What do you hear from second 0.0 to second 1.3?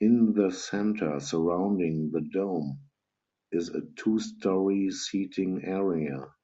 In the center,